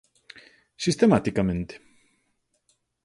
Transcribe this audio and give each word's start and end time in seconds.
Sistematicamente. 0.85 1.73